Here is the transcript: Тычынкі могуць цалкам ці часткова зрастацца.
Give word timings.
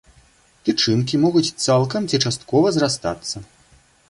Тычынкі 0.69 1.19
могуць 1.25 1.45
цалкам 1.67 2.09
ці 2.09 2.21
часткова 2.27 2.67
зрастацца. 2.79 3.45